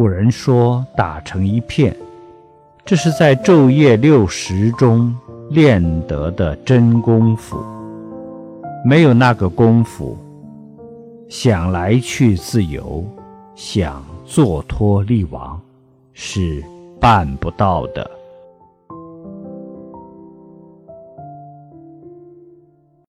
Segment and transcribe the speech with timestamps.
[0.00, 1.94] 古人说“打成一片”，
[2.86, 5.14] 这是在昼夜六时中
[5.50, 7.62] 练得的真功夫。
[8.82, 10.16] 没有那个功夫，
[11.28, 13.04] 想来去自由，
[13.54, 15.60] 想坐脱力亡，
[16.14, 16.64] 是
[16.98, 18.10] 办不到的。